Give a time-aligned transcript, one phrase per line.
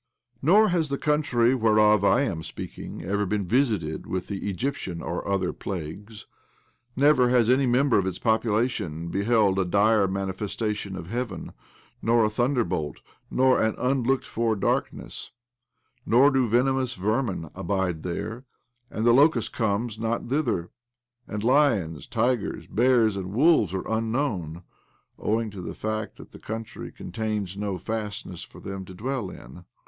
[0.41, 4.99] Nor has the country whereof I am speak ing ever been visited with the Egyptian
[4.99, 6.25] or other plagues.
[6.95, 11.51] Never has any member of its population beheld a dire manifestation of Heaven,
[12.01, 12.97] nor a thunderbolt,
[13.29, 15.29] nor an un looked for darkness;
[16.03, 18.43] nor do venomous vermin abide there,
[18.89, 20.71] and the locust comes not thither,
[21.27, 24.63] and lions, tigers, bears, and wolves are unknown
[25.19, 29.63] (owing to the fact that the country contains no fastnesses for them to dwell in).